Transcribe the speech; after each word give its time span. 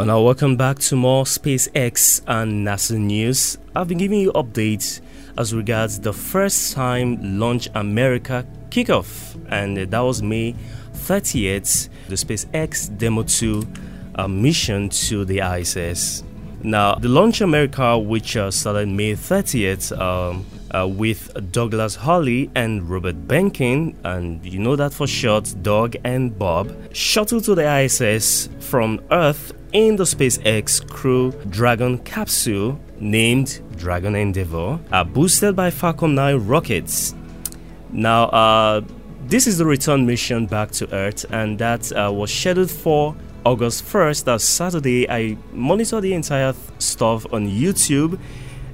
And 0.00 0.08
now, 0.08 0.22
welcome 0.22 0.56
back 0.56 0.78
to 0.78 0.96
more 0.96 1.24
SpaceX 1.24 2.22
and 2.26 2.66
NASA 2.66 2.98
news. 2.98 3.58
I've 3.76 3.86
been 3.86 3.98
giving 3.98 4.20
you 4.20 4.32
updates 4.32 5.02
as 5.36 5.52
regards 5.54 6.00
the 6.00 6.14
first 6.14 6.72
time 6.72 7.38
Launch 7.38 7.68
America 7.74 8.46
kickoff, 8.70 9.38
and 9.50 9.76
that 9.76 10.00
was 10.00 10.22
May 10.22 10.54
30th, 10.94 11.90
the 12.08 12.14
SpaceX 12.14 12.96
Demo 12.96 13.24
2 13.24 13.66
uh, 14.14 14.26
mission 14.26 14.88
to 14.88 15.26
the 15.26 15.40
ISS. 15.40 16.24
Now, 16.62 16.94
the 16.94 17.10
Launch 17.10 17.42
America, 17.42 17.98
which 17.98 18.38
uh, 18.38 18.50
started 18.50 18.88
May 18.88 19.12
30th, 19.12 20.00
um, 20.00 20.46
uh, 20.74 20.88
with 20.88 21.52
Douglas 21.52 21.96
Hurley 21.96 22.50
and 22.54 22.88
Robert 22.88 23.28
Behnken, 23.28 23.96
and 24.04 24.42
you 24.46 24.60
know 24.60 24.76
that 24.76 24.94
for 24.94 25.06
short, 25.06 25.54
Doug 25.60 25.96
and 26.04 26.38
Bob, 26.38 26.74
shuttled 26.94 27.44
to 27.44 27.54
the 27.54 27.70
ISS 27.82 28.48
from 28.60 29.02
Earth 29.10 29.52
in 29.72 29.96
the 29.96 30.04
SpaceX 30.04 30.86
Crew 30.88 31.32
Dragon 31.48 31.98
capsule 31.98 32.80
named 32.98 33.60
Dragon 33.76 34.14
Endeavour, 34.14 34.78
uh, 34.92 35.04
boosted 35.04 35.56
by 35.56 35.70
Falcon 35.70 36.14
9 36.14 36.46
rockets. 36.46 37.14
Now, 37.90 38.24
uh, 38.24 38.82
this 39.26 39.46
is 39.46 39.58
the 39.58 39.66
return 39.66 40.06
mission 40.06 40.46
back 40.46 40.70
to 40.72 40.92
Earth, 40.94 41.24
and 41.30 41.58
that 41.58 41.92
uh, 41.92 42.10
was 42.12 42.32
scheduled 42.32 42.70
for 42.70 43.14
August 43.44 43.84
1st, 43.84 44.24
that's 44.24 44.44
Saturday. 44.44 45.08
I 45.08 45.36
monitored 45.52 46.02
the 46.02 46.14
entire 46.14 46.52
th- 46.52 46.64
stuff 46.78 47.26
on 47.32 47.46
YouTube 47.48 48.18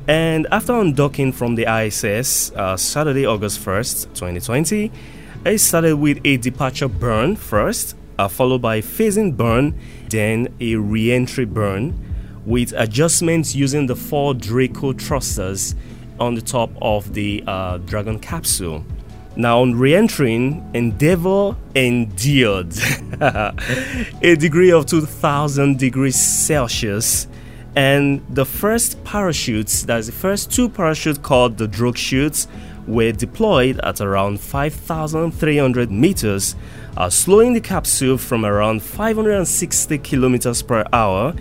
and 0.09 0.47
after 0.53 0.73
undocking 0.73 1.35
from 1.35 1.57
the 1.57 1.67
ISS, 1.67 2.53
uh, 2.53 2.77
Saturday, 2.77 3.27
August 3.27 3.65
1st, 3.65 4.15
2020, 4.15 4.93
I 5.45 5.57
started 5.57 5.97
with 5.97 6.21
a 6.25 6.37
departure 6.37 6.89
burn 6.89 7.35
first, 7.35 7.97
uh, 8.19 8.29
followed 8.29 8.63
by 8.63 8.81
phasing 8.81 9.37
burn, 9.37 9.79
then 10.11 10.49
a 10.61 10.77
re 10.77 11.13
entry 11.13 11.45
burn 11.45 11.99
with 12.45 12.73
adjustments 12.77 13.55
using 13.55 13.87
the 13.87 13.97
four 13.97 14.35
Draco 14.35 14.93
thrusters 14.93 15.75
on 16.19 16.35
the 16.35 16.41
top 16.41 16.71
of 16.81 17.13
the 17.15 17.43
uh, 17.47 17.79
Dragon 17.79 18.19
capsule. 18.19 18.85
Now, 19.37 19.61
on 19.61 19.75
re 19.75 19.95
entering, 19.95 20.69
Endeavour 20.73 21.57
endured 21.75 22.73
a 23.21 24.37
degree 24.39 24.73
of 24.73 24.87
2000 24.87 25.79
degrees 25.79 26.17
Celsius 26.17 27.29
and 27.77 28.25
the 28.31 28.47
first 28.47 29.05
parachutes, 29.05 29.83
that's 29.83 30.07
the 30.07 30.13
first 30.13 30.51
two 30.51 30.71
parachutes 30.71 31.19
called 31.19 31.59
the 31.59 31.69
drogue 31.69 31.99
chutes, 31.99 32.49
were 32.87 33.13
deployed 33.13 33.79
at 33.81 34.01
around 34.01 34.41
5,300 34.41 35.91
meters, 35.91 36.57
uh, 36.97 37.11
slowing 37.11 37.53
the 37.53 37.61
capsule 37.61 38.19
from 38.19 38.45
around 38.45 38.83
560 38.83 39.99
kilometers 39.99 40.63
per 40.63 40.85
hour 40.93 41.35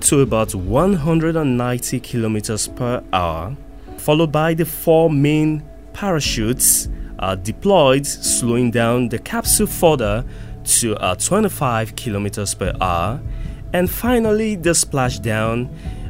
to 0.00 0.20
about 0.20 0.54
190 0.54 2.00
kilometers 2.00 2.68
per 2.68 3.02
hour, 3.12 3.56
followed 3.98 4.32
by 4.32 4.54
the 4.54 4.64
four 4.64 5.10
main 5.10 5.62
parachutes 5.92 6.88
uh, 7.18 7.34
deployed, 7.34 8.06
slowing 8.06 8.70
down 8.70 9.08
the 9.08 9.18
capsule 9.18 9.66
further 9.66 10.24
to 10.64 10.96
uh, 10.96 11.14
25 11.14 11.96
kilometers 11.96 12.54
per 12.54 12.72
hour 12.80 13.20
and 13.72 13.88
finally, 13.88 14.56
the 14.56 14.70
splashdown 14.70 15.68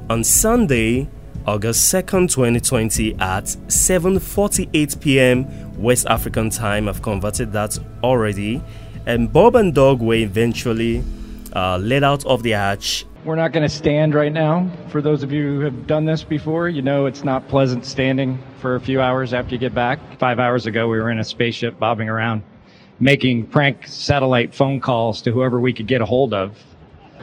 on 0.09 0.25
Sunday, 0.25 1.09
August 1.47 1.93
2nd, 1.93 2.31
2020 2.31 3.15
at 3.21 3.45
7:48 3.45 5.01
p.m. 5.01 5.47
West 5.81 6.07
African 6.07 6.51
time. 6.51 6.89
I've 6.89 7.03
converted 7.03 7.53
that 7.53 7.79
already. 8.03 8.63
And 9.07 9.33
Bob 9.33 9.57
and 9.57 9.75
Doug 9.75 10.01
were 10.01 10.15
eventually 10.15 11.03
uh, 11.55 11.79
let 11.79 12.05
out 12.05 12.25
of 12.27 12.43
the 12.43 12.51
hatch. 12.51 13.07
We're 13.25 13.37
not 13.37 13.53
going 13.53 13.69
to 13.69 13.75
stand 13.75 14.15
right 14.15 14.33
now. 14.33 14.71
For 14.89 15.03
those 15.03 15.23
of 15.23 15.31
you 15.31 15.55
who 15.55 15.61
have 15.61 15.87
done 15.87 16.07
this 16.07 16.25
before, 16.25 16.69
you 16.69 16.81
know 16.81 17.07
it's 17.07 17.23
not 17.25 17.49
pleasant 17.49 17.85
standing 17.85 18.39
for 18.61 18.77
a 18.77 18.81
few 18.81 19.01
hours 19.01 19.35
after 19.35 19.55
you 19.55 19.59
get 19.59 19.75
back. 19.75 19.99
Five 20.19 20.39
hours 20.39 20.67
ago, 20.67 20.89
we 20.89 20.99
were 20.99 21.11
in 21.11 21.19
a 21.19 21.25
spaceship 21.25 21.79
bobbing 21.79 22.09
around, 22.09 22.43
making 22.99 23.47
prank 23.49 23.87
satellite 23.87 24.55
phone 24.55 24.81
calls 24.81 25.21
to 25.23 25.33
whoever 25.33 25.61
we 25.61 25.73
could 25.73 25.87
get 25.87 26.01
a 26.01 26.07
hold 26.07 26.33
of 26.33 26.57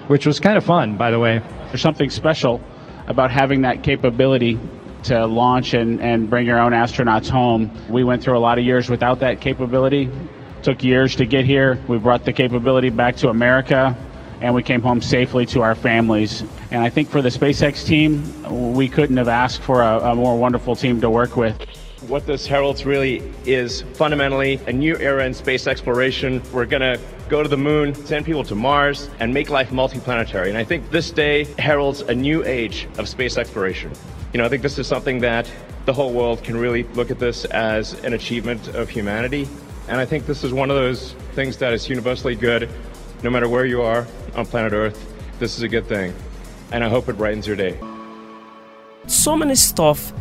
which 0.07 0.25
was 0.25 0.39
kind 0.39 0.57
of 0.57 0.63
fun, 0.63 0.97
by 0.97 1.11
the 1.11 1.19
way. 1.19 1.41
There's 1.67 1.81
something 1.81 2.09
special 2.09 2.61
about 3.07 3.31
having 3.31 3.61
that 3.61 3.83
capability 3.83 4.59
to 5.03 5.25
launch 5.25 5.73
and, 5.73 6.01
and 6.01 6.29
bring 6.29 6.45
your 6.45 6.59
own 6.59 6.71
astronauts 6.71 7.29
home. 7.29 7.71
We 7.89 8.03
went 8.03 8.23
through 8.23 8.37
a 8.37 8.39
lot 8.39 8.57
of 8.57 8.65
years 8.65 8.89
without 8.89 9.19
that 9.19 9.41
capability. 9.41 10.09
Took 10.63 10.83
years 10.83 11.15
to 11.15 11.25
get 11.25 11.45
here. 11.45 11.79
We 11.87 11.97
brought 11.97 12.25
the 12.25 12.33
capability 12.33 12.89
back 12.89 13.15
to 13.17 13.29
America 13.29 13.95
and 14.41 14.53
we 14.53 14.63
came 14.63 14.81
home 14.81 15.01
safely 15.01 15.45
to 15.47 15.61
our 15.61 15.75
families. 15.75 16.43
And 16.71 16.81
I 16.81 16.89
think 16.89 17.09
for 17.09 17.21
the 17.21 17.29
SpaceX 17.29 17.85
team, 17.85 18.73
we 18.73 18.87
couldn't 18.87 19.17
have 19.17 19.27
asked 19.27 19.61
for 19.61 19.81
a, 19.81 20.11
a 20.11 20.15
more 20.15 20.37
wonderful 20.37 20.75
team 20.75 21.01
to 21.01 21.09
work 21.09 21.35
with. 21.35 21.59
What 22.07 22.27
this 22.27 22.45
heralds 22.45 22.85
really 22.85 23.33
is 23.45 23.81
fundamentally 23.93 24.59
a 24.67 24.73
new 24.73 24.95
era 24.97 25.25
in 25.25 25.33
space 25.33 25.65
exploration. 25.65 26.41
We're 26.53 26.67
going 26.67 26.81
to 26.81 26.99
go 27.27 27.41
to 27.41 27.49
the 27.49 27.57
moon, 27.57 27.95
send 27.95 28.25
people 28.25 28.43
to 28.45 28.55
Mars, 28.55 29.09
and 29.19 29.33
make 29.33 29.49
life 29.49 29.71
multiplanetary. 29.71 30.49
And 30.49 30.57
I 30.57 30.63
think 30.63 30.91
this 30.91 31.09
day 31.09 31.45
heralds 31.57 32.01
a 32.01 32.13
new 32.13 32.45
age 32.45 32.87
of 32.99 33.09
space 33.09 33.37
exploration. 33.37 33.91
You 34.33 34.37
know, 34.37 34.45
I 34.45 34.49
think 34.49 34.61
this 34.61 34.77
is 34.77 34.85
something 34.85 35.19
that 35.21 35.51
the 35.85 35.93
whole 35.93 36.13
world 36.13 36.43
can 36.43 36.57
really 36.57 36.83
look 36.83 37.09
at 37.09 37.17
this 37.17 37.45
as 37.45 37.93
an 38.03 38.13
achievement 38.13 38.67
of 38.69 38.89
humanity. 38.89 39.47
And 39.87 39.99
I 39.99 40.05
think 40.05 40.25
this 40.25 40.43
is 40.43 40.53
one 40.53 40.69
of 40.69 40.75
those 40.75 41.13
things 41.33 41.57
that 41.57 41.73
is 41.73 41.87
universally 41.89 42.35
good, 42.35 42.69
no 43.23 43.29
matter 43.29 43.47
where 43.47 43.65
you 43.65 43.81
are 43.81 44.05
on 44.35 44.45
planet 44.45 44.73
Earth. 44.73 44.97
This 45.39 45.57
is 45.57 45.63
a 45.63 45.67
good 45.67 45.85
thing. 45.85 46.13
And 46.71 46.83
I 46.83 46.89
hope 46.89 47.07
it 47.09 47.17
brightens 47.17 47.47
your 47.47 47.55
day. 47.55 47.79
So 49.07 49.37
many 49.37 49.55
stuff 49.55 50.11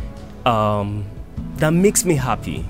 um, 0.45 1.05
that 1.57 1.71
makes 1.71 2.05
me 2.05 2.15
happy 2.15 2.65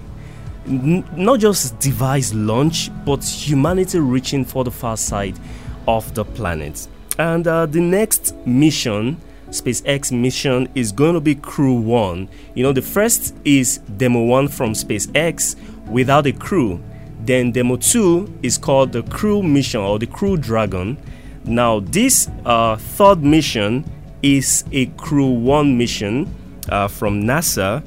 N- 0.67 1.05
not 1.15 1.39
just 1.39 1.79
device 1.79 2.33
launch, 2.33 2.91
but 3.05 3.23
humanity 3.23 3.99
reaching 3.99 4.43
for 4.43 4.63
the 4.63 4.71
far 4.71 4.97
side 4.97 5.39
of 5.87 6.13
the 6.13 6.25
planet. 6.25 6.87
And 7.17 7.47
uh, 7.47 7.65
the 7.67 7.79
next 7.79 8.35
mission, 8.45 9.17
SpaceX 9.49 10.11
mission, 10.11 10.67
is 10.75 10.91
going 10.91 11.13
to 11.13 11.21
be 11.21 11.35
Crew 11.35 11.75
1. 11.75 12.27
You 12.53 12.63
know, 12.63 12.73
the 12.73 12.81
first 12.81 13.33
is 13.45 13.77
Demo 13.95 14.23
1 14.25 14.49
from 14.49 14.73
SpaceX 14.73 15.55
without 15.89 16.27
a 16.27 16.31
crew. 16.31 16.81
Then 17.21 17.51
Demo 17.51 17.75
2 17.75 18.39
is 18.43 18.57
called 18.57 18.91
the 18.91 19.03
Crew 19.03 19.43
mission 19.43 19.81
or 19.81 19.99
the 19.99 20.07
Crew 20.07 20.37
Dragon. 20.37 20.97
Now, 21.45 21.79
this 21.79 22.29
uh, 22.45 22.77
third 22.77 23.23
mission 23.23 23.83
is 24.21 24.63
a 24.71 24.87
Crew 24.87 25.31
1 25.31 25.77
mission 25.77 26.33
uh, 26.69 26.87
from 26.87 27.23
NASA. 27.23 27.85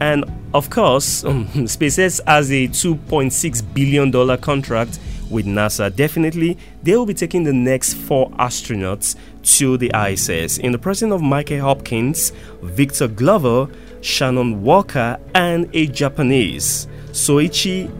And 0.00 0.24
of 0.54 0.70
course, 0.70 1.22
SpaceX 1.24 2.20
has 2.26 2.50
a 2.50 2.68
$2.6 2.68 3.74
billion 3.74 4.38
contract 4.38 4.98
with 5.30 5.46
NASA. 5.46 5.94
Definitely, 5.94 6.56
they 6.82 6.96
will 6.96 7.06
be 7.06 7.14
taking 7.14 7.44
the 7.44 7.52
next 7.52 7.94
four 7.94 8.30
astronauts 8.32 9.16
to 9.56 9.76
the 9.76 9.90
ISS 9.94 10.58
in 10.58 10.72
the 10.72 10.78
presence 10.78 11.12
of 11.12 11.20
Michael 11.20 11.60
Hopkins, 11.60 12.32
Victor 12.62 13.08
Glover, 13.08 13.68
Shannon 14.00 14.62
Walker, 14.62 15.18
and 15.34 15.68
a 15.74 15.86
Japanese, 15.86 16.86
Soichi 17.12 17.90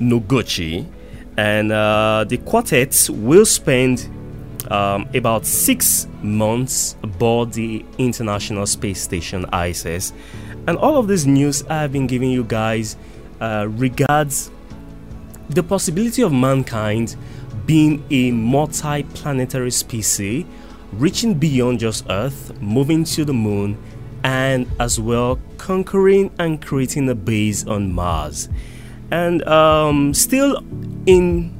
Noguchi. 0.00 0.86
And 1.36 1.72
uh, 1.72 2.24
the 2.28 2.38
quartet 2.38 3.08
will 3.10 3.44
spend 3.44 4.08
um, 4.70 5.08
about 5.14 5.44
six 5.44 6.06
months 6.22 6.96
aboard 7.02 7.52
the 7.52 7.84
International 7.98 8.66
Space 8.66 9.02
Station 9.02 9.44
ISS 9.52 10.12
and 10.66 10.78
all 10.78 10.96
of 10.96 11.08
this 11.08 11.26
news 11.26 11.62
I've 11.64 11.92
been 11.92 12.06
giving 12.06 12.30
you 12.30 12.44
guys 12.44 12.96
uh, 13.40 13.66
regards 13.68 14.50
the 15.50 15.62
possibility 15.62 16.22
of 16.22 16.32
mankind 16.32 17.16
being 17.66 18.02
a 18.10 18.30
multi 18.30 19.02
planetary 19.02 19.70
species, 19.70 20.46
reaching 20.92 21.34
beyond 21.34 21.80
just 21.80 22.06
Earth, 22.08 22.58
moving 22.62 23.04
to 23.04 23.24
the 23.24 23.34
moon, 23.34 23.76
and 24.24 24.66
as 24.80 24.98
well 24.98 25.38
conquering 25.58 26.32
and 26.38 26.60
creating 26.64 27.08
a 27.08 27.14
base 27.14 27.64
on 27.66 27.92
Mars. 27.92 28.48
And 29.10 29.46
um, 29.46 30.14
still 30.14 30.64
in 31.06 31.52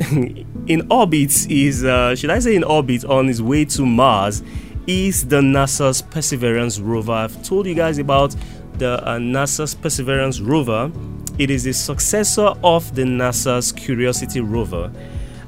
in 0.66 0.86
orbit 0.90 1.50
is 1.50 1.84
uh, 1.84 2.16
should 2.16 2.30
I 2.30 2.38
say 2.38 2.56
in 2.56 2.64
orbit 2.64 3.04
on 3.04 3.28
his 3.28 3.42
way 3.42 3.64
to 3.66 3.86
Mars 3.86 4.42
is 4.86 5.26
the 5.26 5.40
NASA's 5.42 6.00
Perseverance 6.00 6.80
rover. 6.80 7.12
I've 7.12 7.42
told 7.42 7.66
you 7.66 7.74
guys 7.74 7.98
about 7.98 8.34
the 8.78 9.06
uh, 9.06 9.18
NASA's 9.18 9.74
Perseverance 9.74 10.40
rover. 10.40 10.90
It 11.38 11.50
is 11.50 11.64
the 11.64 11.74
successor 11.74 12.54
of 12.64 12.94
the 12.94 13.02
NASA's 13.02 13.70
Curiosity 13.72 14.40
rover 14.40 14.90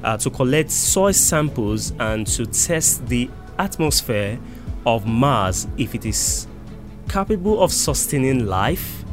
uh, 0.03 0.17
to 0.17 0.29
collect 0.29 0.69
soil 0.69 1.13
samples 1.13 1.91
and 1.99 2.27
to 2.27 2.45
test 2.45 3.07
the 3.07 3.29
atmosphere 3.57 4.39
of 4.85 5.05
Mars 5.05 5.67
if 5.77 5.95
it 5.95 6.05
is 6.05 6.47
capable 7.09 7.61
of 7.61 7.71
sustaining 7.71 8.45
life. 8.45 9.03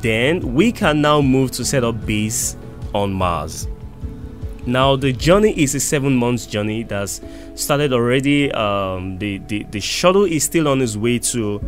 Then 0.00 0.54
we 0.54 0.72
can 0.72 1.00
now 1.00 1.20
move 1.20 1.50
to 1.52 1.64
set 1.64 1.84
up 1.84 2.06
base 2.06 2.56
on 2.94 3.12
Mars. 3.12 3.68
Now 4.66 4.96
the 4.96 5.12
journey 5.12 5.52
is 5.56 5.74
a 5.76 5.80
seven 5.80 6.16
months 6.16 6.44
journey 6.44 6.82
that's 6.82 7.20
started 7.54 7.92
already. 7.92 8.50
Um, 8.50 9.16
the, 9.18 9.38
the 9.38 9.62
the 9.70 9.80
shuttle 9.80 10.24
is 10.24 10.42
still 10.42 10.66
on 10.66 10.82
its 10.82 10.96
way 10.96 11.20
to 11.20 11.60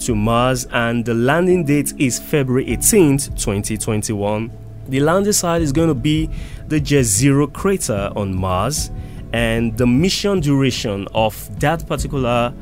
to 0.00 0.14
Mars, 0.14 0.66
and 0.66 1.04
the 1.04 1.14
landing 1.14 1.64
date 1.64 1.92
is 1.98 2.20
February 2.20 2.66
18th, 2.66 3.36
2021. 3.36 4.50
The 4.88 5.00
landing 5.00 5.32
site 5.32 5.62
is 5.62 5.72
going 5.72 5.88
to 5.88 5.94
be 5.94 6.30
the 6.68 6.80
Jezero 6.80 7.52
crater 7.52 8.12
on 8.14 8.34
Mars, 8.34 8.90
and 9.32 9.76
the 9.76 9.86
mission 9.86 10.38
duration 10.40 11.08
of 11.12 11.48
that 11.58 11.86
particular 11.88 12.54